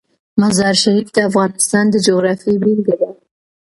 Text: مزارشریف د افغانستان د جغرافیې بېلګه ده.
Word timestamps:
مزارشریف 0.41 1.07
د 1.13 1.17
افغانستان 1.29 1.85
د 1.89 1.95
جغرافیې 2.05 2.55
بېلګه 2.63 2.95
ده. 3.01 3.09